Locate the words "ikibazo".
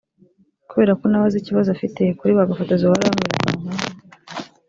1.39-1.69